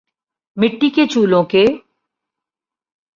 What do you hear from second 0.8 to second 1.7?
کے چولہوں کے